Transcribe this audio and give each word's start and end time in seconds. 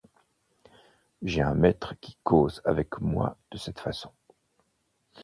J’ai 1.21 1.43
un 1.43 1.53
maître 1.53 1.93
qui 2.01 2.17
cause 2.23 2.63
avec 2.65 2.99
moi 3.01 3.37
de 3.51 3.57
cette 3.59 3.79
façon. 3.79 4.09